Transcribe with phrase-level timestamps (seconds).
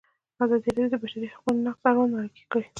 [0.43, 2.67] ازادي راډیو د د بشري حقونو نقض اړوند مرکې کړي.